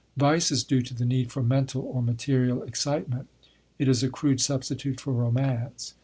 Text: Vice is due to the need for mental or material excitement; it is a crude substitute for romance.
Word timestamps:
Vice 0.17 0.49
is 0.51 0.63
due 0.63 0.81
to 0.81 0.95
the 0.95 1.05
need 1.05 1.31
for 1.31 1.43
mental 1.43 1.83
or 1.83 2.01
material 2.01 2.63
excitement; 2.63 3.27
it 3.77 3.87
is 3.87 4.01
a 4.01 4.09
crude 4.09 4.41
substitute 4.41 4.99
for 4.99 5.13
romance. 5.13 5.93